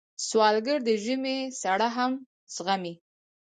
[0.27, 2.11] سوالګر د ژمي سړه هم
[2.55, 2.93] زغمي